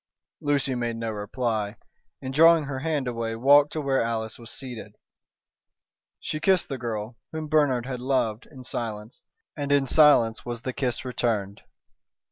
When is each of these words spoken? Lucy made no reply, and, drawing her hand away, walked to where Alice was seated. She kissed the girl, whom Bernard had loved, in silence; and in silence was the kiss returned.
Lucy 0.39 0.73
made 0.73 0.95
no 0.95 1.11
reply, 1.11 1.75
and, 2.23 2.33
drawing 2.33 2.63
her 2.63 2.79
hand 2.79 3.07
away, 3.07 3.35
walked 3.35 3.71
to 3.71 3.79
where 3.79 4.01
Alice 4.01 4.39
was 4.39 4.49
seated. 4.49 4.95
She 6.19 6.39
kissed 6.39 6.69
the 6.69 6.79
girl, 6.79 7.17
whom 7.31 7.47
Bernard 7.47 7.85
had 7.85 7.99
loved, 7.99 8.47
in 8.47 8.63
silence; 8.63 9.21
and 9.55 9.71
in 9.71 9.85
silence 9.85 10.43
was 10.43 10.63
the 10.63 10.73
kiss 10.73 11.05
returned. 11.05 11.61